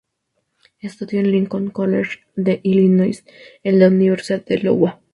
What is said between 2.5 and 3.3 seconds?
Illinois